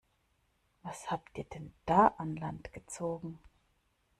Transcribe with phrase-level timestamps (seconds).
[0.81, 3.37] Was habt ihr denn da an Land gezogen?